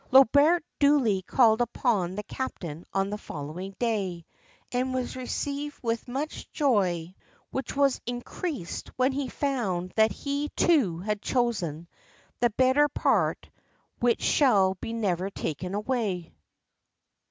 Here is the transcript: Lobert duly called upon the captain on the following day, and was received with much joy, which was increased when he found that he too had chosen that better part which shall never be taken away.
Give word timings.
Lobert 0.11 0.63
duly 0.79 1.21
called 1.21 1.61
upon 1.61 2.15
the 2.15 2.23
captain 2.23 2.87
on 2.91 3.11
the 3.11 3.19
following 3.19 3.75
day, 3.77 4.25
and 4.71 4.95
was 4.95 5.15
received 5.15 5.77
with 5.83 6.07
much 6.07 6.49
joy, 6.51 7.13
which 7.51 7.75
was 7.75 8.01
increased 8.07 8.87
when 8.97 9.11
he 9.11 9.29
found 9.29 9.91
that 9.97 10.11
he 10.11 10.49
too 10.55 10.97
had 10.97 11.21
chosen 11.21 11.87
that 12.39 12.57
better 12.57 12.87
part 12.89 13.47
which 13.99 14.23
shall 14.23 14.75
never 14.81 15.25
be 15.25 15.39
taken 15.39 15.75
away. 15.75 16.33